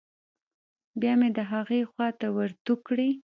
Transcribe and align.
بيا 0.99 1.13
مې 1.19 1.29
د 1.37 1.39
هغې 1.51 1.79
خوا 1.89 2.07
ته 2.19 2.27
ورتو 2.35 2.73
کړې. 2.85 3.09